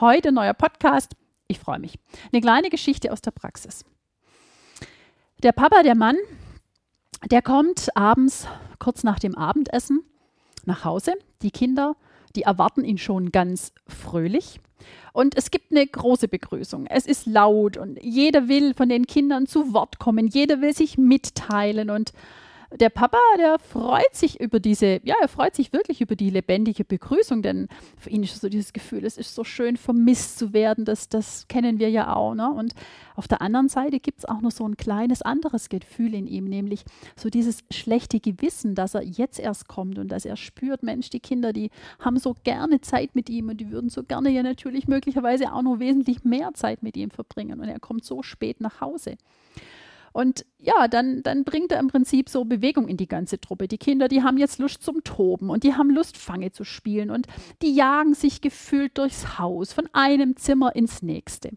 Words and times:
Heute 0.00 0.32
neuer 0.32 0.54
Podcast. 0.54 1.14
Ich 1.48 1.58
freue 1.58 1.78
mich. 1.78 1.98
Eine 2.32 2.40
kleine 2.40 2.70
Geschichte 2.70 3.12
aus 3.12 3.20
der 3.20 3.30
Praxis. 3.30 3.84
Der 5.42 5.52
Papa, 5.52 5.82
der 5.82 5.94
Mann, 5.94 6.16
der 7.30 7.42
kommt 7.42 7.88
abends 7.96 8.46
kurz 8.78 9.04
nach 9.04 9.18
dem 9.18 9.36
Abendessen 9.36 10.02
nach 10.64 10.84
Hause. 10.84 11.14
Die 11.42 11.50
Kinder, 11.50 11.96
die 12.34 12.42
erwarten 12.42 12.84
ihn 12.84 12.98
schon 12.98 13.32
ganz 13.32 13.72
fröhlich. 13.86 14.60
Und 15.12 15.36
es 15.36 15.50
gibt 15.50 15.70
eine 15.70 15.86
große 15.86 16.28
Begrüßung. 16.28 16.86
Es 16.86 17.06
ist 17.06 17.26
laut 17.26 17.76
und 17.76 18.02
jeder 18.02 18.48
will 18.48 18.74
von 18.74 18.88
den 18.88 19.06
Kindern 19.06 19.46
zu 19.46 19.72
Wort 19.72 19.98
kommen. 19.98 20.26
Jeder 20.26 20.60
will 20.60 20.74
sich 20.74 20.98
mitteilen 20.98 21.90
und 21.90 22.12
der 22.78 22.90
Papa, 22.90 23.18
der 23.38 23.58
freut 23.58 24.14
sich 24.14 24.40
über 24.40 24.60
diese, 24.60 25.00
ja, 25.04 25.14
er 25.20 25.28
freut 25.28 25.54
sich 25.54 25.72
wirklich 25.72 26.00
über 26.00 26.16
die 26.16 26.30
lebendige 26.30 26.84
Begrüßung, 26.84 27.42
denn 27.42 27.68
für 27.98 28.10
ihn 28.10 28.22
ist 28.22 28.40
so 28.40 28.48
dieses 28.48 28.72
Gefühl, 28.72 29.04
es 29.04 29.16
ist 29.16 29.34
so 29.34 29.44
schön 29.44 29.76
vermisst 29.76 30.38
zu 30.38 30.52
werden, 30.52 30.84
das, 30.84 31.08
das 31.08 31.46
kennen 31.48 31.78
wir 31.78 31.90
ja 31.90 32.14
auch. 32.14 32.34
Ne? 32.34 32.50
Und 32.50 32.74
auf 33.14 33.28
der 33.28 33.42
anderen 33.42 33.68
Seite 33.68 34.00
gibt 34.00 34.20
es 34.20 34.24
auch 34.24 34.40
noch 34.40 34.50
so 34.50 34.66
ein 34.66 34.76
kleines 34.76 35.22
anderes 35.22 35.68
Gefühl 35.68 36.14
in 36.14 36.26
ihm, 36.26 36.44
nämlich 36.44 36.84
so 37.16 37.28
dieses 37.28 37.64
schlechte 37.70 38.20
Gewissen, 38.20 38.74
dass 38.74 38.94
er 38.94 39.02
jetzt 39.02 39.38
erst 39.38 39.68
kommt 39.68 39.98
und 39.98 40.08
dass 40.08 40.24
er 40.24 40.36
spürt, 40.36 40.82
Mensch, 40.82 41.10
die 41.10 41.20
Kinder, 41.20 41.52
die 41.52 41.70
haben 41.98 42.18
so 42.18 42.34
gerne 42.44 42.80
Zeit 42.80 43.14
mit 43.14 43.28
ihm 43.28 43.48
und 43.48 43.58
die 43.58 43.70
würden 43.70 43.90
so 43.90 44.02
gerne 44.02 44.30
ja 44.30 44.42
natürlich 44.42 44.88
möglicherweise 44.88 45.52
auch 45.52 45.62
noch 45.62 45.78
wesentlich 45.78 46.24
mehr 46.24 46.54
Zeit 46.54 46.82
mit 46.82 46.96
ihm 46.96 47.10
verbringen 47.10 47.60
und 47.60 47.68
er 47.68 47.80
kommt 47.80 48.04
so 48.04 48.22
spät 48.22 48.60
nach 48.60 48.80
Hause. 48.80 49.16
Und 50.12 50.44
ja, 50.58 50.88
dann, 50.88 51.22
dann 51.22 51.44
bringt 51.44 51.72
er 51.72 51.80
im 51.80 51.88
Prinzip 51.88 52.28
so 52.28 52.44
Bewegung 52.44 52.88
in 52.88 52.96
die 52.96 53.08
ganze 53.08 53.40
Truppe. 53.40 53.68
Die 53.68 53.78
Kinder, 53.78 54.08
die 54.08 54.22
haben 54.22 54.38
jetzt 54.38 54.58
Lust 54.58 54.82
zum 54.82 55.02
Toben 55.04 55.50
und 55.50 55.64
die 55.64 55.74
haben 55.74 55.90
Lust, 55.90 56.16
Fange 56.16 56.52
zu 56.52 56.64
spielen 56.64 57.10
und 57.10 57.26
die 57.62 57.74
jagen 57.74 58.14
sich 58.14 58.40
gefühlt 58.40 58.98
durchs 58.98 59.38
Haus, 59.38 59.72
von 59.72 59.88
einem 59.92 60.36
Zimmer 60.36 60.76
ins 60.76 61.02
nächste. 61.02 61.50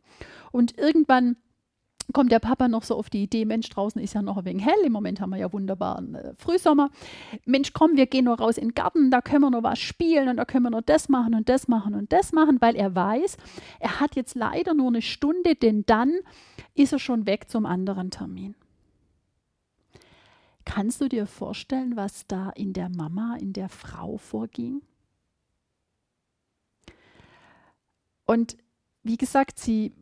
Und 0.51 0.77
irgendwann 0.77 1.35
kommt 2.13 2.31
der 2.31 2.39
Papa 2.39 2.67
noch 2.67 2.83
so 2.83 2.95
auf 2.95 3.09
die 3.09 3.23
Idee, 3.23 3.45
Mensch, 3.45 3.69
draußen 3.69 4.01
ist 4.01 4.13
ja 4.13 4.21
noch 4.21 4.37
ein 4.37 4.45
wenig 4.45 4.65
hell, 4.65 4.85
im 4.85 4.91
Moment 4.91 5.19
haben 5.19 5.31
wir 5.31 5.37
ja 5.37 5.51
wunderbaren 5.51 6.15
äh, 6.15 6.33
Frühsommer. 6.35 6.89
Mensch, 7.45 7.73
komm, 7.73 7.97
wir 7.97 8.05
gehen 8.05 8.25
nur 8.25 8.37
raus 8.37 8.57
in 8.57 8.69
den 8.69 8.73
Garten, 8.75 9.11
da 9.11 9.21
können 9.21 9.41
wir 9.41 9.51
noch 9.51 9.63
was 9.63 9.79
spielen 9.79 10.29
und 10.29 10.37
da 10.37 10.45
können 10.45 10.63
wir 10.63 10.69
noch 10.69 10.81
das 10.81 11.09
machen 11.09 11.33
und 11.33 11.49
das 11.49 11.67
machen 11.67 11.95
und 11.95 12.11
das 12.11 12.31
machen, 12.31 12.61
weil 12.61 12.75
er 12.75 12.95
weiß, 12.95 13.37
er 13.79 13.99
hat 13.99 14.15
jetzt 14.15 14.35
leider 14.35 14.73
nur 14.73 14.87
eine 14.87 15.01
Stunde, 15.01 15.55
denn 15.55 15.83
dann 15.85 16.13
ist 16.75 16.93
er 16.93 16.99
schon 16.99 17.25
weg 17.25 17.49
zum 17.49 17.65
anderen 17.65 18.11
Termin. 18.11 18.55
Kannst 20.63 20.99
du 20.99 21.07
dir 21.07 21.27
vorstellen, 21.27 21.95
was 21.95 22.25
da 22.27 22.49
in 22.49 22.73
der 22.73 22.89
Mama, 22.89 23.37
in 23.39 23.53
der 23.53 23.69
Frau 23.69 24.17
vorging? 24.17 24.81
Und 28.25 28.57
wie 29.03 29.17
gesagt, 29.17 29.59
sie 29.59 29.93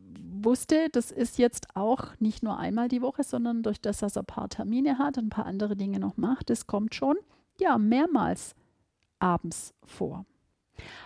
wusste, 0.43 0.89
das 0.91 1.11
ist 1.11 1.37
jetzt 1.37 1.75
auch 1.75 2.19
nicht 2.19 2.43
nur 2.43 2.57
einmal 2.57 2.87
die 2.87 3.01
Woche, 3.01 3.23
sondern 3.23 3.63
durch 3.63 3.81
das, 3.81 3.99
dass 3.99 4.15
er 4.15 4.23
ein 4.23 4.27
paar 4.27 4.49
Termine 4.49 4.97
hat 4.97 5.17
und 5.17 5.27
ein 5.27 5.29
paar 5.29 5.45
andere 5.45 5.75
Dinge 5.75 5.99
noch 5.99 6.17
macht, 6.17 6.49
das 6.49 6.67
kommt 6.67 6.95
schon 6.95 7.17
ja 7.59 7.77
mehrmals 7.77 8.55
abends 9.19 9.73
vor. 9.85 10.25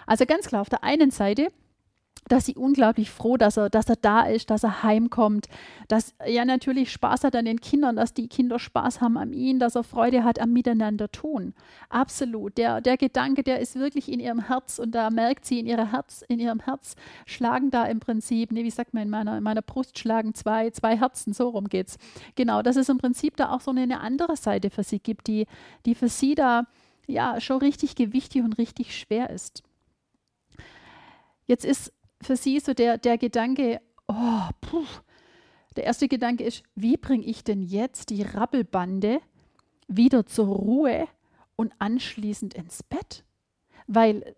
Also 0.05 0.25
ganz 0.25 0.47
klar, 0.47 0.61
auf 0.61 0.69
der 0.69 0.83
einen 0.83 1.11
Seite 1.11 1.49
dass 2.27 2.45
sie 2.45 2.55
unglaublich 2.55 3.09
froh, 3.09 3.37
dass 3.37 3.57
er, 3.57 3.69
dass 3.69 3.89
er 3.89 3.95
da 3.95 4.21
ist, 4.21 4.49
dass 4.49 4.63
er 4.63 4.83
heimkommt, 4.83 5.47
dass 5.87 6.13
er 6.19 6.45
natürlich 6.45 6.91
Spaß 6.91 7.23
hat 7.23 7.35
an 7.35 7.45
den 7.45 7.61
Kindern, 7.61 7.95
dass 7.95 8.13
die 8.13 8.27
Kinder 8.27 8.59
Spaß 8.59 9.01
haben 9.01 9.17
an 9.17 9.33
ihm, 9.33 9.59
dass 9.59 9.75
er 9.75 9.83
Freude 9.83 10.23
hat 10.23 10.39
am 10.39 10.53
Miteinander 10.53 11.09
tun. 11.11 11.53
Absolut. 11.89 12.57
Der, 12.57 12.81
der 12.81 12.97
Gedanke, 12.97 13.43
der 13.43 13.59
ist 13.59 13.75
wirklich 13.75 14.11
in 14.11 14.19
ihrem 14.19 14.47
Herz 14.47 14.79
und 14.79 14.91
da 14.91 15.09
merkt 15.09 15.45
sie 15.45 15.59
in, 15.59 15.65
ihrer 15.65 15.91
Herz, 15.91 16.23
in 16.27 16.39
ihrem 16.39 16.59
Herz 16.59 16.95
schlagen 17.25 17.71
da 17.71 17.85
im 17.85 17.99
Prinzip, 17.99 18.51
nee, 18.51 18.63
wie 18.63 18.71
sagt 18.71 18.93
man, 18.93 19.03
in 19.03 19.09
meiner, 19.09 19.37
in 19.37 19.43
meiner 19.43 19.61
Brust 19.61 19.97
schlagen 19.99 20.33
zwei, 20.33 20.69
zwei 20.71 20.97
Herzen, 20.97 21.33
so 21.33 21.49
rum 21.49 21.67
geht's. 21.69 21.97
Genau, 22.35 22.61
dass 22.61 22.75
es 22.75 22.89
im 22.89 22.97
Prinzip 22.97 23.37
da 23.37 23.51
auch 23.51 23.61
so 23.61 23.71
eine, 23.71 23.81
eine 23.81 24.01
andere 24.01 24.35
Seite 24.35 24.69
für 24.69 24.83
sie 24.83 24.99
gibt, 24.99 25.27
die, 25.27 25.45
die 25.85 25.95
für 25.95 26.09
sie 26.09 26.35
da 26.35 26.63
ja 27.07 27.39
schon 27.39 27.59
richtig 27.59 27.95
gewichtig 27.95 28.43
und 28.43 28.57
richtig 28.57 28.97
schwer 28.97 29.29
ist. 29.29 29.63
Jetzt 31.45 31.63
ist 31.63 31.93
für 32.21 32.35
sie 32.35 32.59
so 32.59 32.73
der, 32.73 32.97
der 32.97 33.17
Gedanke, 33.17 33.81
oh, 34.07 34.49
puh, 34.61 34.85
der 35.75 35.83
erste 35.83 36.07
Gedanke 36.07 36.43
ist, 36.43 36.63
wie 36.75 36.97
bringe 36.97 37.25
ich 37.25 37.43
denn 37.43 37.61
jetzt 37.61 38.09
die 38.09 38.23
Rabbelbande 38.23 39.19
wieder 39.87 40.25
zur 40.25 40.47
Ruhe 40.47 41.07
und 41.55 41.73
anschließend 41.79 42.53
ins 42.55 42.83
Bett? 42.83 43.23
Weil 43.85 44.35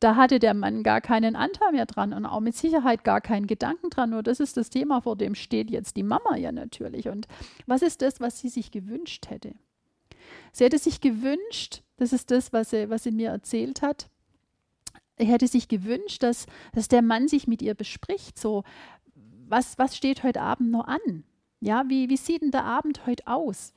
da 0.00 0.16
hatte 0.16 0.38
der 0.38 0.54
Mann 0.54 0.82
gar 0.82 1.02
keinen 1.02 1.36
Anteil 1.36 1.72
mehr 1.72 1.84
dran 1.84 2.14
und 2.14 2.24
auch 2.24 2.40
mit 2.40 2.56
Sicherheit 2.56 3.04
gar 3.04 3.20
keinen 3.20 3.46
Gedanken 3.46 3.90
dran. 3.90 4.10
Nur 4.10 4.22
das 4.22 4.40
ist 4.40 4.56
das 4.56 4.70
Thema, 4.70 5.02
vor 5.02 5.16
dem 5.16 5.34
steht 5.34 5.70
jetzt 5.70 5.96
die 5.96 6.02
Mama 6.02 6.36
ja 6.36 6.52
natürlich. 6.52 7.08
Und 7.08 7.28
was 7.66 7.82
ist 7.82 8.00
das, 8.00 8.18
was 8.18 8.38
sie 8.38 8.48
sich 8.48 8.70
gewünscht 8.70 9.28
hätte? 9.28 9.54
Sie 10.52 10.64
hätte 10.64 10.78
sich 10.78 11.02
gewünscht, 11.02 11.82
das 11.98 12.14
ist 12.14 12.30
das, 12.30 12.52
was 12.54 12.70
sie, 12.70 12.88
was 12.88 13.02
sie 13.02 13.10
mir 13.10 13.28
erzählt 13.28 13.82
hat, 13.82 14.08
hätte 15.26 15.46
sich 15.46 15.68
gewünscht, 15.68 16.22
dass, 16.22 16.46
dass 16.72 16.88
der 16.88 17.02
Mann 17.02 17.28
sich 17.28 17.46
mit 17.46 17.62
ihr 17.62 17.74
bespricht, 17.74 18.38
so, 18.38 18.64
was, 19.48 19.78
was 19.78 19.96
steht 19.96 20.22
heute 20.22 20.40
Abend 20.40 20.70
noch 20.70 20.86
an? 20.86 21.24
Ja, 21.60 21.84
wie, 21.88 22.08
wie 22.08 22.16
sieht 22.16 22.42
denn 22.42 22.52
der 22.52 22.64
Abend 22.64 23.06
heute 23.06 23.26
aus, 23.26 23.74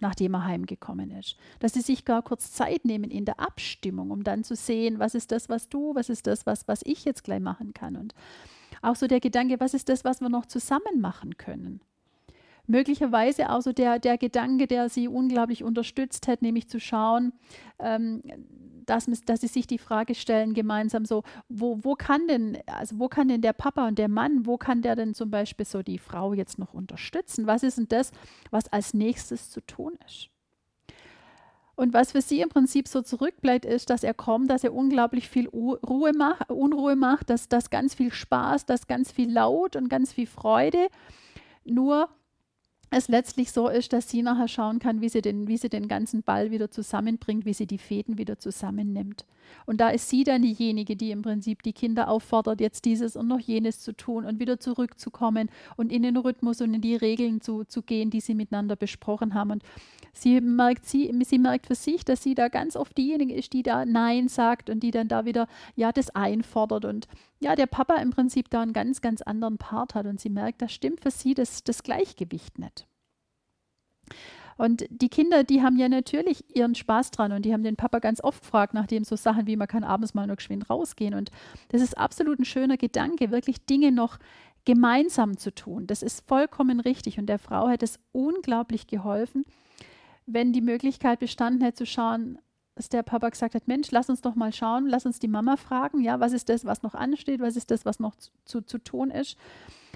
nachdem 0.00 0.34
er 0.34 0.44
heimgekommen 0.44 1.10
ist? 1.10 1.36
Dass 1.60 1.74
sie 1.74 1.80
sich 1.80 2.04
gar 2.04 2.22
kurz 2.22 2.52
Zeit 2.52 2.84
nehmen 2.84 3.10
in 3.10 3.24
der 3.24 3.40
Abstimmung, 3.40 4.10
um 4.10 4.24
dann 4.24 4.44
zu 4.44 4.54
sehen, 4.54 4.98
was 4.98 5.14
ist 5.14 5.32
das, 5.32 5.48
was 5.48 5.68
du, 5.68 5.94
was 5.94 6.08
ist 6.08 6.26
das, 6.26 6.44
was, 6.44 6.68
was 6.68 6.82
ich 6.84 7.04
jetzt 7.04 7.24
gleich 7.24 7.40
machen 7.40 7.72
kann. 7.72 7.96
Und 7.96 8.14
auch 8.82 8.96
so 8.96 9.06
der 9.06 9.20
Gedanke, 9.20 9.60
was 9.60 9.74
ist 9.74 9.88
das, 9.88 10.04
was 10.04 10.20
wir 10.20 10.28
noch 10.28 10.46
zusammen 10.46 11.00
machen 11.00 11.38
können? 11.38 11.80
Möglicherweise 12.66 13.50
auch 13.50 13.60
so 13.60 13.72
der, 13.72 13.98
der 13.98 14.18
Gedanke, 14.18 14.66
der 14.66 14.88
sie 14.88 15.08
unglaublich 15.08 15.64
unterstützt 15.64 16.28
hat, 16.28 16.42
nämlich 16.42 16.68
zu 16.68 16.80
schauen, 16.80 17.32
ähm, 17.78 18.22
dass, 18.86 19.06
dass 19.24 19.40
sie 19.40 19.46
sich 19.46 19.66
die 19.66 19.78
Frage 19.78 20.14
stellen 20.14 20.54
gemeinsam 20.54 21.04
so, 21.04 21.22
wo, 21.48 21.78
wo 21.82 21.94
kann 21.94 22.26
denn, 22.28 22.58
also 22.66 22.98
wo 22.98 23.08
kann 23.08 23.28
denn 23.28 23.42
der 23.42 23.52
Papa 23.52 23.86
und 23.86 23.98
der 23.98 24.08
Mann, 24.08 24.46
wo 24.46 24.56
kann 24.58 24.82
der 24.82 24.96
denn 24.96 25.14
zum 25.14 25.30
Beispiel 25.30 25.66
so 25.66 25.82
die 25.82 25.98
Frau 25.98 26.34
jetzt 26.34 26.58
noch 26.58 26.74
unterstützen? 26.74 27.46
Was 27.46 27.62
ist 27.62 27.78
denn 27.78 27.88
das, 27.88 28.12
was 28.50 28.72
als 28.72 28.94
nächstes 28.94 29.50
zu 29.50 29.60
tun 29.60 29.98
ist? 30.06 30.28
Und 31.74 31.94
was 31.94 32.12
für 32.12 32.20
sie 32.20 32.40
im 32.40 32.48
Prinzip 32.48 32.86
so 32.86 33.00
zurückbleibt, 33.00 33.64
ist, 33.64 33.88
dass 33.88 34.04
er 34.04 34.14
kommt, 34.14 34.50
dass 34.50 34.62
er 34.62 34.74
unglaublich 34.74 35.28
viel 35.28 35.48
Ruhe 35.48 36.12
macht, 36.12 36.50
Unruhe 36.50 36.96
macht, 36.96 37.30
dass 37.30 37.48
das 37.48 37.70
ganz 37.70 37.94
viel 37.94 38.12
Spaß, 38.12 38.66
dass 38.66 38.86
ganz 38.86 39.10
viel 39.10 39.32
Laut 39.32 39.74
und 39.74 39.88
ganz 39.88 40.12
viel 40.12 40.26
Freude. 40.26 40.88
Nur 41.64 42.08
es 42.92 43.08
letztlich 43.08 43.52
so 43.52 43.68
ist, 43.68 43.92
dass 43.92 44.10
sie 44.10 44.22
nachher 44.22 44.48
schauen 44.48 44.78
kann, 44.78 45.00
wie 45.00 45.08
sie, 45.08 45.22
den, 45.22 45.48
wie 45.48 45.56
sie 45.56 45.70
den 45.70 45.88
ganzen 45.88 46.22
Ball 46.22 46.50
wieder 46.50 46.70
zusammenbringt, 46.70 47.46
wie 47.46 47.54
sie 47.54 47.66
die 47.66 47.78
Fäden 47.78 48.18
wieder 48.18 48.38
zusammennimmt. 48.38 49.24
Und 49.66 49.80
da 49.80 49.88
ist 49.88 50.08
sie 50.08 50.24
dann 50.24 50.42
diejenige, 50.42 50.96
die 50.96 51.10
im 51.10 51.22
Prinzip 51.22 51.62
die 51.62 51.72
Kinder 51.72 52.08
auffordert, 52.08 52.60
jetzt 52.60 52.84
dieses 52.84 53.16
und 53.16 53.28
noch 53.28 53.40
jenes 53.40 53.80
zu 53.80 53.92
tun 53.92 54.24
und 54.24 54.40
wieder 54.40 54.60
zurückzukommen 54.60 55.50
und 55.76 55.90
in 55.90 56.02
den 56.02 56.16
Rhythmus 56.16 56.60
und 56.60 56.74
in 56.74 56.80
die 56.80 56.96
Regeln 56.96 57.40
zu, 57.40 57.64
zu 57.64 57.82
gehen, 57.82 58.10
die 58.10 58.20
sie 58.20 58.34
miteinander 58.34 58.76
besprochen 58.76 59.34
haben. 59.34 59.52
Und 59.52 59.62
sie 60.12 60.40
merkt, 60.40 60.86
sie, 60.86 61.12
sie 61.24 61.38
merkt 61.38 61.66
für 61.66 61.74
sich, 61.74 62.04
dass 62.04 62.22
sie 62.22 62.34
da 62.34 62.48
ganz 62.48 62.76
oft 62.76 62.96
diejenige 62.96 63.34
ist, 63.34 63.52
die 63.52 63.62
da 63.62 63.84
Nein 63.84 64.28
sagt 64.28 64.70
und 64.70 64.82
die 64.82 64.90
dann 64.90 65.08
da 65.08 65.24
wieder 65.24 65.48
ja 65.76 65.92
das 65.92 66.10
einfordert 66.10 66.84
und 66.84 67.08
ja, 67.40 67.56
der 67.56 67.66
Papa 67.66 67.96
im 67.96 68.10
Prinzip 68.10 68.50
da 68.50 68.62
einen 68.62 68.72
ganz, 68.72 69.00
ganz 69.00 69.20
anderen 69.20 69.58
Part 69.58 69.96
hat 69.96 70.06
und 70.06 70.20
sie 70.20 70.30
merkt, 70.30 70.62
das 70.62 70.72
stimmt 70.72 71.00
für 71.00 71.10
sie 71.10 71.34
das, 71.34 71.64
das 71.64 71.82
Gleichgewicht 71.82 72.58
nicht. 72.58 72.81
Und 74.56 74.84
die 74.90 75.08
Kinder, 75.08 75.44
die 75.44 75.62
haben 75.62 75.76
ja 75.76 75.88
natürlich 75.88 76.44
ihren 76.54 76.74
Spaß 76.74 77.10
dran 77.10 77.32
und 77.32 77.44
die 77.44 77.52
haben 77.52 77.62
den 77.62 77.76
Papa 77.76 77.98
ganz 77.98 78.22
oft 78.22 78.42
gefragt, 78.42 78.74
nachdem 78.74 79.02
so 79.04 79.16
Sachen 79.16 79.46
wie 79.46 79.56
man 79.56 79.66
kann 79.66 79.82
abends 79.82 80.14
mal 80.14 80.26
noch 80.26 80.36
geschwind 80.36 80.68
rausgehen. 80.68 81.14
Und 81.14 81.30
das 81.70 81.82
ist 81.82 81.96
absolut 81.96 82.38
ein 82.38 82.44
schöner 82.44 82.76
Gedanke, 82.76 83.30
wirklich 83.30 83.64
Dinge 83.66 83.92
noch 83.92 84.18
gemeinsam 84.64 85.36
zu 85.36 85.54
tun. 85.54 85.86
Das 85.86 86.02
ist 86.02 86.26
vollkommen 86.28 86.80
richtig 86.80 87.18
und 87.18 87.26
der 87.26 87.38
Frau 87.38 87.68
hätte 87.68 87.84
es 87.84 87.98
unglaublich 88.12 88.86
geholfen, 88.86 89.44
wenn 90.26 90.52
die 90.52 90.60
Möglichkeit 90.60 91.18
bestanden 91.18 91.62
hätte 91.62 91.78
zu 91.78 91.86
schauen, 91.86 92.38
dass 92.74 92.88
der 92.88 93.02
Papa 93.02 93.28
gesagt 93.28 93.54
hat, 93.54 93.68
Mensch, 93.68 93.90
lass 93.90 94.08
uns 94.08 94.20
doch 94.22 94.34
mal 94.34 94.52
schauen, 94.52 94.86
lass 94.86 95.04
uns 95.04 95.18
die 95.18 95.28
Mama 95.28 95.56
fragen, 95.56 96.00
ja, 96.00 96.20
was 96.20 96.32
ist 96.32 96.48
das, 96.48 96.64
was 96.64 96.82
noch 96.82 96.94
ansteht, 96.94 97.40
was 97.40 97.56
ist 97.56 97.70
das, 97.70 97.84
was 97.84 98.00
noch 98.00 98.16
zu, 98.16 98.30
zu, 98.44 98.60
zu 98.62 98.78
tun 98.78 99.10
ist, 99.10 99.36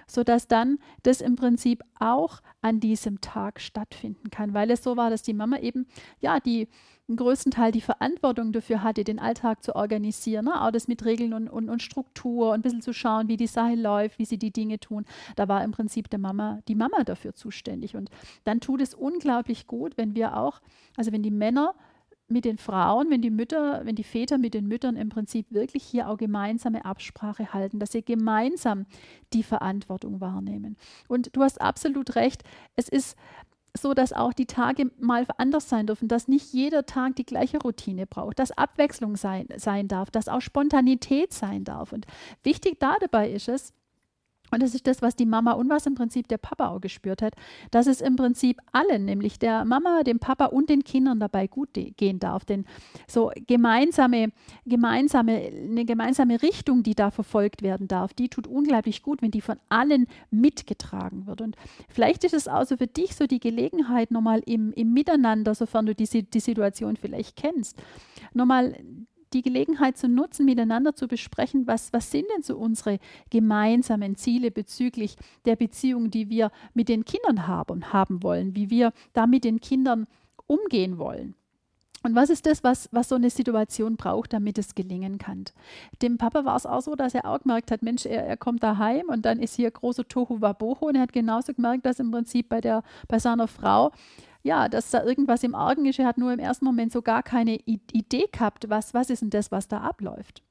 sodass 0.06 0.48
dann 0.48 0.78
das 1.02 1.20
im 1.20 1.36
Prinzip 1.36 1.82
auch 1.98 2.40
an 2.60 2.80
diesem 2.80 3.20
Tag 3.20 3.60
stattfinden 3.60 4.30
kann, 4.30 4.54
weil 4.54 4.70
es 4.70 4.82
so 4.82 4.96
war, 4.96 5.10
dass 5.10 5.22
die 5.22 5.34
Mama 5.34 5.58
eben, 5.58 5.86
ja, 6.20 6.40
die 6.40 6.68
größten 7.14 7.52
Teil 7.52 7.70
die 7.70 7.80
Verantwortung 7.80 8.52
dafür 8.52 8.82
hatte, 8.82 9.04
den 9.04 9.20
Alltag 9.20 9.62
zu 9.62 9.76
organisieren, 9.76 10.46
ne? 10.46 10.60
auch 10.60 10.72
das 10.72 10.88
mit 10.88 11.04
Regeln 11.04 11.32
und, 11.34 11.48
und, 11.48 11.68
und 11.68 11.82
Struktur 11.82 12.48
und 12.48 12.54
ein 12.54 12.62
bisschen 12.62 12.82
zu 12.82 12.92
schauen, 12.92 13.28
wie 13.28 13.36
die 13.36 13.46
Sache 13.46 13.76
läuft, 13.76 14.18
wie 14.18 14.24
sie 14.24 14.38
die 14.38 14.50
Dinge 14.50 14.80
tun. 14.80 15.04
Da 15.36 15.46
war 15.46 15.62
im 15.62 15.70
Prinzip 15.70 16.10
der 16.10 16.18
Mama, 16.18 16.60
die 16.66 16.74
Mama 16.74 17.04
dafür 17.04 17.34
zuständig. 17.34 17.94
Und 17.94 18.10
dann 18.42 18.60
tut 18.60 18.80
es 18.80 18.94
unglaublich 18.94 19.68
gut, 19.68 19.96
wenn 19.96 20.16
wir 20.16 20.36
auch, 20.36 20.60
also 20.96 21.12
wenn 21.12 21.22
die 21.22 21.30
Männer 21.30 21.74
mit 22.28 22.44
den 22.44 22.58
Frauen, 22.58 23.11
wenn 23.11 23.23
die 23.23 23.31
Mütter, 23.31 23.82
wenn 23.84 23.94
die 23.94 24.05
Väter 24.05 24.38
mit 24.38 24.55
den 24.55 24.67
Müttern 24.67 24.96
im 24.96 25.08
Prinzip 25.08 25.46
wirklich 25.50 25.84
hier 25.84 26.08
auch 26.08 26.17
gemeinsame 26.17 26.84
Absprache 26.84 27.52
halten, 27.52 27.78
dass 27.78 27.93
sie 27.93 28.05
gemeinsam 28.05 28.87
die 29.32 29.43
Verantwortung 29.43 30.20
wahrnehmen. 30.20 30.76
Und 31.08 31.34
du 31.37 31.43
hast 31.43 31.61
absolut 31.61 32.17
recht, 32.17 32.43
es 32.75 32.88
ist 32.88 33.17
so, 33.76 33.94
dass 33.94 34.12
auch 34.12 34.32
die 34.32 34.46
Tage 34.46 34.90
mal 34.99 35.26
anders 35.37 35.69
sein 35.69 35.87
dürfen, 35.87 36.08
dass 36.08 36.28
nicht 36.28 36.52
jeder 36.52 36.87
Tag 36.87 37.17
die 37.17 37.26
gleiche 37.26 37.58
Routine 37.58 38.06
braucht, 38.06 38.38
dass 38.38 38.50
Abwechslung 38.50 39.17
sein, 39.17 39.46
sein 39.56 39.87
darf, 39.87 40.11
dass 40.11 40.28
auch 40.28 40.40
Spontanität 40.40 41.32
sein 41.32 41.64
darf. 41.64 41.93
Und 41.93 42.06
wichtig 42.43 42.81
da 42.81 42.96
dabei 43.00 43.31
ist 43.31 43.49
es, 43.49 43.73
und 44.50 44.62
das 44.62 44.75
ist 44.75 44.87
das, 44.87 45.02
was 45.02 45.16
die 45.16 45.26
Mama 45.26 45.52
und 45.52 45.69
was 45.69 45.87
im 45.87 45.94
Prinzip 45.94 46.28
der 46.28 46.38
Papa 46.38 46.69
auch 46.69 46.81
gespürt 46.81 47.22
hat, 47.22 47.34
dass 47.70 47.87
es 47.87 48.00
im 48.00 48.16
Prinzip 48.16 48.60
allen, 48.72 49.04
nämlich 49.04 49.38
der 49.38 49.64
Mama, 49.64 50.02
dem 50.02 50.19
Papa 50.19 50.46
und 50.46 50.69
den 50.69 50.84
Kindern 50.84 51.20
dabei 51.20 51.46
gut 51.46 51.70
gehen 51.96 52.19
darf. 52.19 52.44
Denn 52.44 52.64
so 53.06 53.31
gemeinsame, 53.46 54.31
gemeinsame, 54.64 55.32
eine 55.32 55.84
gemeinsame 55.84 56.43
Richtung, 56.43 56.82
die 56.82 56.94
da 56.94 57.10
verfolgt 57.10 57.62
werden 57.62 57.88
darf, 57.88 58.14
die 58.14 58.28
tut 58.28 58.46
unglaublich 58.46 59.02
gut, 59.02 59.22
wenn 59.22 59.31
die 59.31 59.40
von 59.40 59.56
allen 59.69 60.06
mitgetragen 60.31 61.26
wird. 61.26 61.40
Und 61.40 61.56
vielleicht 61.88 62.25
ist 62.25 62.34
es 62.34 62.49
also 62.49 62.76
für 62.76 62.87
dich 62.87 63.16
so 63.16 63.26
die 63.26 63.40
Gelegenheit, 63.40 64.10
nochmal 64.10 64.42
im, 64.46 64.72
im 64.72 64.92
Miteinander, 64.92 65.54
sofern 65.54 65.87
du 65.87 65.94
die, 65.94 66.06
die 66.22 66.40
Situation 66.40 66.96
vielleicht 66.96 67.37
kennst, 67.37 67.76
nochmal 68.32 68.76
die 69.36 69.42
Gelegenheit 69.42 69.96
zu 69.98 70.08
nutzen, 70.08 70.46
miteinander 70.46 70.94
zu 70.94 71.08
besprechen, 71.08 71.66
was, 71.66 71.92
was 71.92 72.10
sind 72.10 72.26
denn 72.34 72.42
so 72.42 72.56
unsere 72.56 72.98
gemeinsamen 73.30 74.16
Ziele 74.16 74.50
bezüglich 74.50 75.16
der 75.44 75.56
Beziehung, 75.56 76.10
die 76.10 76.30
wir 76.30 76.50
mit 76.74 76.88
den 76.88 77.04
Kindern 77.04 77.46
haben, 77.46 77.92
haben 77.92 78.22
wollen, 78.22 78.56
wie 78.56 78.70
wir 78.70 78.92
da 79.12 79.26
mit 79.26 79.44
den 79.44 79.60
Kindern 79.60 80.06
umgehen 80.46 80.98
wollen. 80.98 81.34
Und 82.02 82.14
was 82.14 82.30
ist 82.30 82.46
das, 82.46 82.62
was, 82.62 82.88
was 82.92 83.08
so 83.08 83.16
eine 83.16 83.30
Situation 83.30 83.96
braucht, 83.96 84.32
damit 84.32 84.58
es 84.58 84.76
gelingen 84.76 85.18
kann? 85.18 85.44
Dem 86.02 86.18
Papa 86.18 86.44
war 86.44 86.54
es 86.54 86.64
auch 86.64 86.80
so, 86.80 86.94
dass 86.94 87.14
er 87.14 87.24
auch 87.24 87.40
gemerkt 87.40 87.72
hat, 87.72 87.82
Mensch, 87.82 88.06
er, 88.06 88.24
er 88.24 88.36
kommt 88.36 88.62
daheim 88.62 89.08
und 89.08 89.26
dann 89.26 89.40
ist 89.40 89.56
hier 89.56 89.70
große 89.70 90.06
Tohu 90.06 90.40
Waboho 90.40 90.86
und 90.86 90.94
er 90.94 91.02
hat 91.02 91.12
genauso 91.12 91.52
gemerkt, 91.52 91.84
dass 91.84 91.98
im 91.98 92.12
Prinzip 92.12 92.48
bei, 92.48 92.60
der, 92.60 92.84
bei 93.08 93.18
seiner 93.18 93.48
Frau 93.48 93.90
ja, 94.46 94.69
dass 94.69 94.90
da 94.90 95.02
irgendwas 95.02 95.43
im 95.43 95.54
Argen 95.54 95.84
ist. 95.87 95.98
Er 95.98 96.06
hat 96.06 96.19
nur 96.19 96.32
im 96.32 96.38
ersten 96.38 96.64
Moment 96.64 96.93
so 96.93 97.02
gar 97.02 97.22
keine 97.22 97.58
Idee 97.66 98.26
gehabt, 98.31 98.70
was, 98.70 98.94
was 98.94 99.10
ist 99.10 99.20
denn 99.20 99.31
das, 99.31 99.50
was 99.50 99.69
da 99.69 99.81
abläuft. 99.81 100.43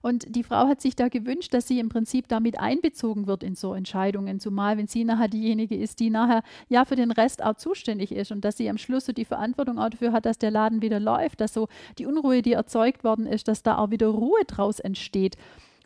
Und 0.00 0.36
die 0.36 0.44
Frau 0.44 0.68
hat 0.68 0.80
sich 0.80 0.94
da 0.94 1.08
gewünscht, 1.08 1.52
dass 1.52 1.66
sie 1.66 1.80
im 1.80 1.88
Prinzip 1.88 2.28
damit 2.28 2.60
einbezogen 2.60 3.26
wird 3.26 3.42
in 3.42 3.56
so 3.56 3.74
Entscheidungen, 3.74 4.38
zumal 4.38 4.76
wenn 4.78 4.86
sie 4.86 5.02
nachher 5.02 5.26
diejenige 5.28 5.76
ist, 5.76 5.98
die 5.98 6.10
nachher 6.10 6.42
ja 6.68 6.84
für 6.84 6.94
den 6.94 7.10
Rest 7.10 7.42
auch 7.42 7.56
zuständig 7.56 8.12
ist 8.12 8.30
und 8.30 8.44
dass 8.44 8.56
sie 8.56 8.70
am 8.70 8.78
Schluss 8.78 9.06
so 9.06 9.12
die 9.12 9.24
Verantwortung 9.24 9.78
auch 9.78 9.88
dafür 9.88 10.12
hat, 10.12 10.26
dass 10.26 10.38
der 10.38 10.52
Laden 10.52 10.82
wieder 10.82 11.00
läuft, 11.00 11.40
dass 11.40 11.52
so 11.52 11.66
die 11.98 12.06
Unruhe, 12.06 12.42
die 12.42 12.52
erzeugt 12.52 13.02
worden 13.02 13.26
ist, 13.26 13.48
dass 13.48 13.64
da 13.64 13.78
auch 13.78 13.90
wieder 13.90 14.08
Ruhe 14.08 14.44
draus 14.46 14.78
entsteht. 14.78 15.36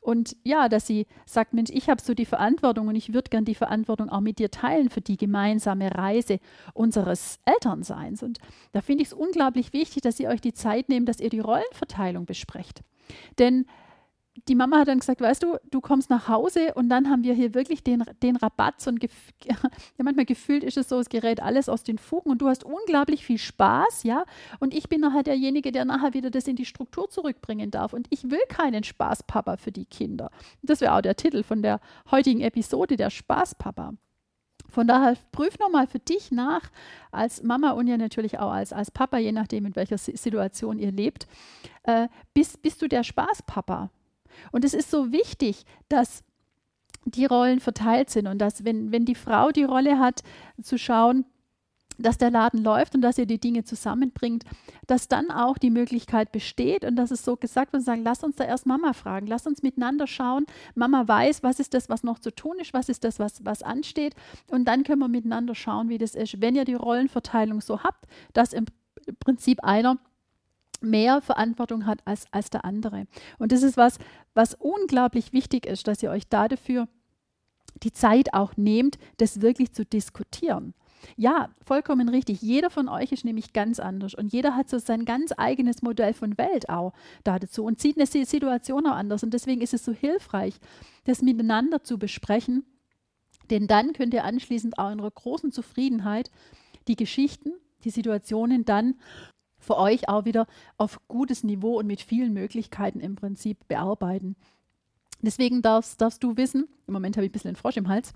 Und 0.02 0.36
ja, 0.42 0.68
dass 0.68 0.86
sie 0.88 1.06
sagt, 1.26 1.54
Mensch, 1.54 1.70
ich 1.72 1.88
habe 1.88 2.02
so 2.02 2.12
die 2.12 2.26
Verantwortung 2.26 2.88
und 2.88 2.96
ich 2.96 3.14
würde 3.14 3.30
gern 3.30 3.44
die 3.44 3.54
Verantwortung 3.54 4.08
auch 4.08 4.20
mit 4.20 4.40
dir 4.40 4.50
teilen 4.50 4.90
für 4.90 5.00
die 5.00 5.16
gemeinsame 5.16 5.94
Reise 5.94 6.40
unseres 6.74 7.38
Elternseins. 7.44 8.24
Und 8.24 8.38
da 8.72 8.80
finde 8.80 9.02
ich 9.02 9.08
es 9.08 9.14
unglaublich 9.14 9.72
wichtig, 9.72 10.02
dass 10.02 10.18
ihr 10.18 10.28
euch 10.28 10.40
die 10.40 10.54
Zeit 10.54 10.88
nehmt, 10.88 11.08
dass 11.08 11.20
ihr 11.20 11.30
die 11.30 11.38
Rollenverteilung 11.38 12.26
besprecht. 12.26 12.82
Denn 13.38 13.64
die 14.48 14.54
Mama 14.54 14.78
hat 14.78 14.88
dann 14.88 14.98
gesagt, 14.98 15.20
weißt 15.20 15.42
du, 15.42 15.58
du 15.70 15.80
kommst 15.80 16.08
nach 16.08 16.28
Hause 16.28 16.72
und 16.74 16.88
dann 16.88 17.10
haben 17.10 17.22
wir 17.22 17.34
hier 17.34 17.54
wirklich 17.54 17.84
den, 17.84 18.02
den 18.22 18.36
Rabatz 18.36 18.86
und 18.86 19.02
ja, 19.44 19.56
manchmal 19.98 20.24
gefühlt 20.24 20.64
ist 20.64 20.76
es 20.76 20.88
so, 20.88 20.98
es 20.98 21.10
gerät 21.10 21.42
alles 21.42 21.68
aus 21.68 21.82
den 21.82 21.98
Fugen 21.98 22.30
und 22.30 22.40
du 22.40 22.48
hast 22.48 22.64
unglaublich 22.64 23.24
viel 23.24 23.38
Spaß, 23.38 24.04
ja, 24.04 24.24
und 24.58 24.74
ich 24.74 24.88
bin 24.88 25.02
nachher 25.02 25.22
derjenige, 25.22 25.70
der 25.70 25.84
nachher 25.84 26.14
wieder 26.14 26.30
das 26.30 26.48
in 26.48 26.56
die 26.56 26.64
Struktur 26.64 27.10
zurückbringen 27.10 27.70
darf 27.70 27.92
und 27.92 28.06
ich 28.10 28.30
will 28.30 28.40
keinen 28.48 28.84
Spaßpapa 28.84 29.58
für 29.58 29.72
die 29.72 29.84
Kinder. 29.84 30.30
Das 30.62 30.80
wäre 30.80 30.94
auch 30.94 31.02
der 31.02 31.16
Titel 31.16 31.42
von 31.42 31.62
der 31.62 31.80
heutigen 32.10 32.40
Episode, 32.40 32.96
der 32.96 33.10
Spaßpapa. 33.10 33.94
Von 34.68 34.86
daher 34.86 35.18
prüf 35.32 35.58
nochmal 35.58 35.86
für 35.86 35.98
dich 35.98 36.30
nach, 36.30 36.70
als 37.10 37.42
Mama 37.42 37.72
und 37.72 37.88
ja 37.88 37.98
natürlich 37.98 38.38
auch 38.38 38.50
als, 38.50 38.72
als 38.72 38.90
Papa, 38.90 39.18
je 39.18 39.32
nachdem, 39.32 39.66
in 39.66 39.76
welcher 39.76 39.98
Situation 39.98 40.78
ihr 40.78 40.92
lebt. 40.92 41.26
Äh, 41.82 42.08
bist, 42.32 42.62
bist 42.62 42.80
du 42.80 42.88
der 42.88 43.02
Spaßpapa? 43.02 43.90
Und 44.50 44.64
es 44.64 44.74
ist 44.74 44.90
so 44.90 45.12
wichtig, 45.12 45.64
dass 45.88 46.24
die 47.04 47.26
Rollen 47.26 47.60
verteilt 47.60 48.10
sind 48.10 48.26
und 48.26 48.38
dass, 48.38 48.64
wenn, 48.64 48.92
wenn 48.92 49.04
die 49.04 49.14
Frau 49.14 49.50
die 49.50 49.64
Rolle 49.64 49.98
hat, 49.98 50.22
zu 50.62 50.78
schauen, 50.78 51.24
dass 51.98 52.18
der 52.18 52.30
Laden 52.30 52.62
läuft 52.62 52.94
und 52.94 53.02
dass 53.02 53.18
ihr 53.18 53.26
die 53.26 53.38
Dinge 53.38 53.64
zusammenbringt, 53.64 54.44
dass 54.86 55.08
dann 55.08 55.30
auch 55.30 55.58
die 55.58 55.70
Möglichkeit 55.70 56.32
besteht 56.32 56.84
und 56.84 56.96
dass 56.96 57.10
es 57.10 57.24
so 57.24 57.36
gesagt 57.36 57.72
wird, 57.72 57.82
sagen, 57.82 58.02
lass 58.02 58.24
uns 58.24 58.36
da 58.36 58.44
erst 58.44 58.66
Mama 58.66 58.92
fragen, 58.92 59.26
lass 59.26 59.46
uns 59.46 59.62
miteinander 59.62 60.06
schauen. 60.06 60.46
Mama 60.74 61.06
weiß, 61.06 61.42
was 61.42 61.60
ist 61.60 61.74
das, 61.74 61.88
was 61.88 62.02
noch 62.02 62.18
zu 62.18 62.34
tun 62.34 62.58
ist, 62.60 62.72
was 62.72 62.88
ist 62.88 63.04
das, 63.04 63.18
was, 63.18 63.44
was 63.44 63.62
ansteht 63.62 64.14
und 64.48 64.66
dann 64.66 64.84
können 64.84 65.00
wir 65.00 65.08
miteinander 65.08 65.54
schauen, 65.54 65.88
wie 65.88 65.98
das 65.98 66.14
ist. 66.14 66.40
Wenn 66.40 66.56
ihr 66.56 66.64
die 66.64 66.74
Rollenverteilung 66.74 67.60
so 67.60 67.82
habt, 67.82 68.06
dass 68.32 68.52
im 68.52 68.66
Prinzip 69.20 69.62
einer 69.64 69.98
mehr 70.82 71.20
Verantwortung 71.20 71.86
hat 71.86 72.00
als, 72.04 72.26
als 72.30 72.50
der 72.50 72.64
andere. 72.64 73.06
Und 73.38 73.52
das 73.52 73.62
ist 73.62 73.76
was, 73.76 73.98
was 74.34 74.54
unglaublich 74.54 75.32
wichtig 75.32 75.66
ist, 75.66 75.86
dass 75.88 76.02
ihr 76.02 76.10
euch 76.10 76.28
da 76.28 76.48
dafür 76.48 76.88
die 77.82 77.92
Zeit 77.92 78.34
auch 78.34 78.56
nehmt, 78.56 78.98
das 79.16 79.40
wirklich 79.40 79.72
zu 79.72 79.84
diskutieren. 79.84 80.74
Ja, 81.16 81.48
vollkommen 81.64 82.08
richtig. 82.08 82.42
Jeder 82.42 82.70
von 82.70 82.88
euch 82.88 83.12
ist 83.12 83.24
nämlich 83.24 83.52
ganz 83.52 83.80
anders 83.80 84.14
und 84.14 84.32
jeder 84.32 84.54
hat 84.54 84.70
so 84.70 84.78
sein 84.78 85.04
ganz 85.04 85.32
eigenes 85.36 85.82
Modell 85.82 86.14
von 86.14 86.38
Welt 86.38 86.68
auch 86.68 86.92
dazu 87.24 87.64
und 87.64 87.80
sieht 87.80 87.96
eine 87.96 88.06
Situation 88.06 88.86
auch 88.86 88.94
anders. 88.94 89.22
Und 89.22 89.34
deswegen 89.34 89.60
ist 89.60 89.74
es 89.74 89.84
so 89.84 89.92
hilfreich, 89.92 90.54
das 91.04 91.22
miteinander 91.22 91.82
zu 91.82 91.98
besprechen, 91.98 92.64
denn 93.50 93.66
dann 93.66 93.92
könnt 93.92 94.14
ihr 94.14 94.24
anschließend 94.24 94.78
auch 94.78 94.90
in 94.90 95.00
einer 95.00 95.10
großen 95.10 95.52
Zufriedenheit 95.52 96.30
die 96.88 96.96
Geschichten, 96.96 97.52
die 97.84 97.90
Situationen 97.90 98.64
dann 98.64 98.94
für 99.62 99.78
euch 99.78 100.08
auch 100.08 100.24
wieder 100.24 100.46
auf 100.76 101.00
gutes 101.08 101.44
Niveau 101.44 101.78
und 101.78 101.86
mit 101.86 102.02
vielen 102.02 102.32
Möglichkeiten 102.34 103.00
im 103.00 103.16
Prinzip 103.16 103.66
bearbeiten. 103.68 104.36
Deswegen 105.22 105.62
darfst, 105.62 106.00
darfst 106.00 106.22
du 106.22 106.36
wissen, 106.36 106.68
im 106.86 106.94
Moment 106.94 107.16
habe 107.16 107.24
ich 107.24 107.30
ein 107.30 107.32
bisschen 107.32 107.50
einen 107.50 107.56
Frosch 107.56 107.76
im 107.76 107.88
Hals, 107.88 108.12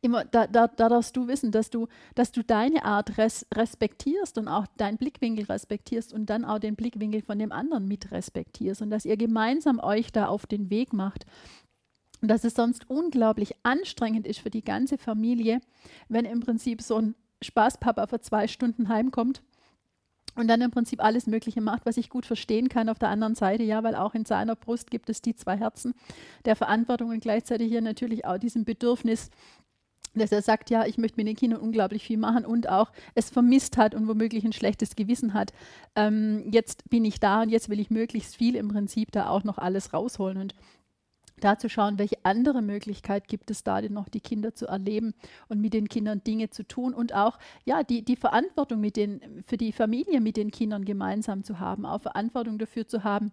Immer, 0.00 0.24
da, 0.24 0.46
da, 0.46 0.68
da, 0.68 0.88
darfst 0.88 1.16
du 1.16 1.26
wissen, 1.26 1.50
dass 1.50 1.70
du, 1.70 1.88
dass 2.14 2.32
du 2.32 2.44
deine 2.44 2.84
Art 2.84 3.18
res, 3.18 3.46
respektierst 3.52 4.38
und 4.38 4.48
auch 4.48 4.66
deinen 4.76 4.98
Blickwinkel 4.98 5.46
respektierst 5.46 6.12
und 6.12 6.30
dann 6.30 6.44
auch 6.44 6.58
den 6.58 6.76
Blickwinkel 6.76 7.22
von 7.22 7.38
dem 7.38 7.52
anderen 7.52 7.86
mit 7.86 8.10
respektierst 8.12 8.82
und 8.82 8.90
dass 8.90 9.04
ihr 9.04 9.16
gemeinsam 9.16 9.80
euch 9.80 10.12
da 10.12 10.26
auf 10.26 10.46
den 10.46 10.70
Weg 10.70 10.92
macht. 10.92 11.26
Und 12.22 12.28
dass 12.28 12.44
es 12.44 12.54
sonst 12.54 12.88
unglaublich 12.88 13.54
anstrengend 13.64 14.26
ist 14.26 14.38
für 14.38 14.50
die 14.50 14.64
ganze 14.64 14.96
Familie, 14.96 15.60
wenn 16.08 16.24
im 16.24 16.40
Prinzip 16.40 16.80
so 16.80 16.96
ein 16.96 17.14
Spaßpapa 17.42 18.06
für 18.06 18.20
zwei 18.20 18.46
Stunden 18.46 18.88
heimkommt 18.88 19.42
und 20.34 20.48
dann 20.48 20.60
im 20.60 20.70
Prinzip 20.70 21.02
alles 21.02 21.26
Mögliche 21.26 21.60
macht, 21.60 21.86
was 21.86 21.96
ich 21.96 22.08
gut 22.08 22.26
verstehen 22.26 22.68
kann 22.68 22.88
auf 22.88 22.98
der 22.98 23.08
anderen 23.08 23.34
Seite, 23.34 23.62
ja, 23.62 23.82
weil 23.82 23.94
auch 23.94 24.14
in 24.14 24.24
seiner 24.24 24.56
Brust 24.56 24.90
gibt 24.90 25.08
es 25.08 25.22
die 25.22 25.34
zwei 25.34 25.56
Herzen 25.56 25.94
der 26.44 26.56
Verantwortung 26.56 27.10
und 27.10 27.20
gleichzeitig 27.20 27.68
hier 27.68 27.82
natürlich 27.82 28.24
auch 28.24 28.38
diesem 28.38 28.64
Bedürfnis, 28.64 29.30
dass 30.14 30.32
er 30.32 30.42
sagt, 30.42 30.70
ja, 30.70 30.86
ich 30.86 30.98
möchte 30.98 31.16
mit 31.16 31.26
den 31.26 31.36
Kindern 31.36 31.60
unglaublich 31.60 32.04
viel 32.04 32.18
machen 32.18 32.44
und 32.44 32.68
auch 32.68 32.92
es 33.14 33.30
vermisst 33.30 33.76
hat 33.76 33.94
und 33.94 34.06
womöglich 34.06 34.44
ein 34.44 34.52
schlechtes 34.52 34.96
Gewissen 34.96 35.34
hat. 35.34 35.52
Ähm, 35.96 36.44
jetzt 36.50 36.88
bin 36.88 37.04
ich 37.04 37.20
da 37.20 37.42
und 37.42 37.48
jetzt 37.48 37.68
will 37.68 37.80
ich 37.80 37.90
möglichst 37.90 38.36
viel 38.36 38.54
im 38.56 38.68
Prinzip 38.68 39.10
da 39.12 39.28
auch 39.28 39.44
noch 39.44 39.58
alles 39.58 39.92
rausholen. 39.92 40.38
Und 40.38 40.54
da 41.44 41.58
zu 41.58 41.68
schauen, 41.68 41.98
welche 41.98 42.16
andere 42.24 42.62
Möglichkeit 42.62 43.28
gibt 43.28 43.50
es 43.50 43.64
da 43.64 43.80
denn 43.80 43.92
noch, 43.92 44.08
die 44.08 44.20
Kinder 44.20 44.54
zu 44.54 44.66
erleben 44.66 45.14
und 45.48 45.60
mit 45.60 45.74
den 45.74 45.88
Kindern 45.88 46.24
Dinge 46.24 46.50
zu 46.50 46.66
tun 46.66 46.94
und 46.94 47.14
auch 47.14 47.38
ja, 47.64 47.82
die, 47.82 48.02
die 48.02 48.16
Verantwortung 48.16 48.80
mit 48.80 48.96
den, 48.96 49.44
für 49.46 49.56
die 49.56 49.72
Familie 49.72 50.20
mit 50.20 50.36
den 50.36 50.50
Kindern 50.50 50.84
gemeinsam 50.84 51.44
zu 51.44 51.60
haben, 51.60 51.84
auch 51.84 52.00
Verantwortung 52.00 52.58
dafür 52.58 52.86
zu 52.86 53.04
haben, 53.04 53.32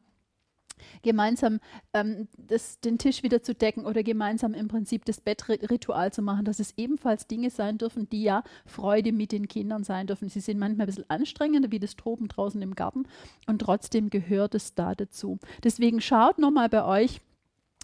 gemeinsam 1.03 1.59
ähm, 1.93 2.27
das, 2.37 2.79
den 2.79 2.97
Tisch 2.97 3.23
wieder 3.23 3.43
zu 3.43 3.53
decken 3.53 3.85
oder 3.85 4.03
gemeinsam 4.03 4.53
im 4.53 4.67
Prinzip 4.67 5.05
das 5.05 5.21
Bettritual 5.21 6.11
zu 6.11 6.21
machen, 6.21 6.45
dass 6.45 6.59
es 6.59 6.73
ebenfalls 6.77 7.27
Dinge 7.27 7.49
sein 7.49 7.77
dürfen, 7.77 8.09
die 8.09 8.23
ja 8.23 8.43
Freude 8.65 9.11
mit 9.11 9.31
den 9.31 9.47
Kindern 9.47 9.83
sein 9.83 10.07
dürfen. 10.07 10.29
Sie 10.29 10.39
sind 10.39 10.59
manchmal 10.59 10.85
ein 10.85 10.87
bisschen 10.87 11.09
anstrengender, 11.09 11.71
wie 11.71 11.79
das 11.79 11.95
Toben 11.95 12.27
draußen 12.27 12.61
im 12.61 12.75
Garten 12.75 13.05
und 13.47 13.59
trotzdem 13.59 14.09
gehört 14.09 14.55
es 14.55 14.75
da 14.75 14.95
dazu. 14.95 15.39
Deswegen 15.63 16.01
schaut 16.01 16.39
nochmal 16.39 16.69
bei 16.69 16.83
euch, 16.83 17.21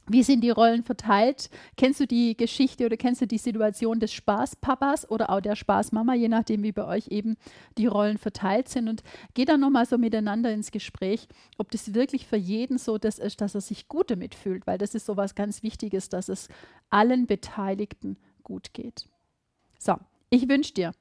wie 0.10 0.24
sind 0.24 0.42
die 0.42 0.50
Rollen 0.50 0.84
verteilt? 0.84 1.50
Kennst 1.76 2.00
du 2.00 2.08
die 2.08 2.36
Geschichte 2.36 2.86
oder 2.86 2.98
kennst 2.98 3.22
du 3.22 3.28
die 3.28 3.38
Situation 3.38 4.00
des 4.00 4.14
Spaßpapas 4.14 5.10
oder 5.10 5.30
auch 5.30 5.42
der 5.42 5.56
Spaßmama, 5.56 6.14
je 6.14 6.30
nachdem, 6.30 6.64
wie 6.64 6.72
bei 6.72 6.86
euch 6.86 7.08
eben 7.10 7.36
die 7.78 7.88
Rollen 7.88 8.18
verteilt 8.18 8.70
sind? 8.70 8.88
Und 8.88 9.04
geh 9.34 9.46
dann 9.46 9.60
nochmal 9.60 9.86
so 9.86 9.98
miteinander 9.98 10.52
ins 10.52 10.72
Gespräch, 10.72 11.28
ob 11.58 11.72
das 11.72 11.94
wirklich 11.94 12.26
für 12.26 12.38
jeden 12.38 12.78
so 12.78 12.98
das 12.98 13.20
ist, 13.20 13.42
dass 13.42 13.56
er 13.56 13.62
sich 13.62 13.88
gut 13.88 14.12
damit 14.12 14.34
fühlt, 14.34 14.66
weil 14.66 14.78
das 14.78 14.96
ist 14.96 15.06
so 15.06 15.18
was 15.18 15.36
ganz 15.36 15.64
Wichtiges, 15.64 16.10
dass 16.10 16.30
es 16.30 16.48
allen 16.90 17.28
Beteiligten 17.28 18.18
gut 18.44 18.74
geht. 18.74 19.08
So, 19.78 19.96
ich 20.30 20.48
wünsche 20.48 20.74
dir 20.74 20.92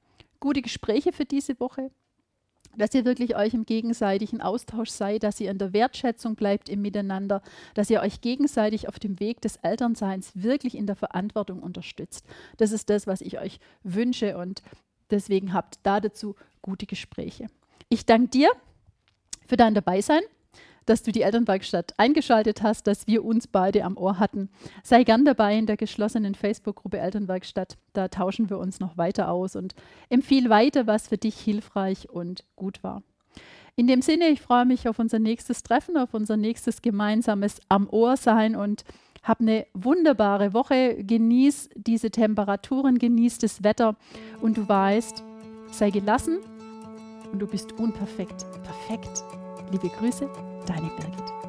gute 0.41 0.63
Gespräche 0.63 1.13
für 1.13 1.25
diese 1.25 1.59
Woche 1.61 1.91
dass 2.77 2.95
ihr 2.95 3.05
wirklich 3.05 3.37
euch 3.37 3.55
im 3.55 3.67
gegenseitigen 3.67 4.41
Austausch 4.41 4.91
seid, 4.91 5.23
dass 5.23 5.41
ihr 5.41 5.51
in 5.51 5.59
der 5.59 5.73
Wertschätzung 5.73 6.37
bleibt 6.37 6.69
im 6.69 6.83
Miteinander, 6.83 7.43
dass 7.75 7.91
ihr 7.91 8.01
euch 8.01 8.21
gegenseitig 8.21 8.89
auf 8.89 8.99
dem 8.99 9.19
Weg 9.21 9.41
des 9.41 9.57
Elternseins 9.57 10.33
wirklich 10.35 10.77
in 10.77 10.87
der 10.87 10.97
Verantwortung 10.97 11.63
unterstützt. 11.63 12.27
Das 12.57 12.73
ist 12.73 12.91
das, 12.91 13.07
was 13.07 13.21
ich 13.21 13.41
euch 13.41 13.59
wünsche 13.83 14.37
und 14.39 14.63
deswegen 15.11 15.53
habt 15.53 15.79
da 15.83 16.01
dazu 16.01 16.35
gute 16.63 16.87
Gespräche. 16.87 17.47
Ich 17.89 18.07
danke 18.07 18.29
dir 18.29 18.51
für 19.47 19.57
dein 19.57 19.75
Dabeisein 19.75 20.23
dass 20.87 21.03
du 21.03 21.13
die 21.13 21.23
Elternwerkstatt 21.23 21.95
eingeschaltet 21.99 22.63
hast, 22.63 22.87
dass 22.87 23.07
wir 23.07 23.25
uns 23.25 23.47
beide 23.47 23.85
am 23.85 23.97
Ohr 23.97 24.19
hatten. 24.19 24.49
Sei 24.83 25.05
gern 25.05 25.25
dabei 25.25 25.57
in 25.59 25.67
der 25.67 25.77
geschlossenen 25.77 26.35
Facebook-Gruppe 26.35 26.99
Elternwerkstatt. 26.99 27.77
Da 27.93 28.09
tauschen 28.09 28.49
wir 28.51 28.59
uns 28.59 28.81
noch 28.81 28.97
weiter 28.97 29.31
aus 29.31 29.57
und 29.57 29.75
empfehle 30.09 30.51
weiter, 30.51 30.87
was 30.87 31.09
für 31.09 31.19
dich 31.19 31.39
hilfreich 31.39 32.09
und 32.09 32.45
gut 32.57 32.83
war. 32.83 33.03
In 33.79 33.87
dem 33.87 34.01
Sinne, 34.01 34.29
ich 34.29 34.41
freue 34.41 34.65
mich 34.65 34.89
auf 34.89 34.99
unser 34.99 35.19
nächstes 35.19 35.63
Treffen, 35.63 35.99
auf 35.99 36.15
unser 36.15 36.39
nächstes 36.39 36.81
gemeinsames 36.81 37.61
Am 37.69 37.89
Ohr 37.91 38.17
sein 38.17 38.57
und 38.57 38.85
hab 39.23 39.41
eine 39.41 39.67
wunderbare 39.75 40.55
Woche. 40.55 40.97
Genieß 41.05 41.71
diese 41.75 42.11
Temperaturen, 42.11 42.99
genieß 42.99 43.39
das 43.39 43.63
Wetter 43.63 43.97
und 44.41 44.57
du 44.57 44.67
weißt, 44.67 45.23
sei 45.73 45.91
gelassen 45.91 46.39
und 47.33 47.41
du 47.41 47.47
bist 47.47 47.73
unperfekt. 47.73 48.47
Perfekt. 48.63 49.25
Liebe 49.73 49.89
Grüße, 49.89 50.31
deine 50.67 50.89
Birgit. 50.91 51.46